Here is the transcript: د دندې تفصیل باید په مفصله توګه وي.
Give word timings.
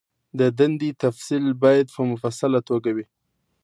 د 0.39 0.41
دندې 0.59 0.89
تفصیل 1.03 1.45
باید 1.63 1.87
په 1.95 2.01
مفصله 2.11 2.59
توګه 2.69 2.89
وي. 2.95 3.05